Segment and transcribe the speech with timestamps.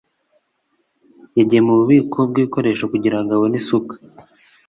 [1.37, 3.93] Yagiye mububiko bwibikoresho kugirango abone isuka.